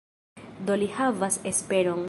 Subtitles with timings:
[0.69, 1.99] Do li havas esperon.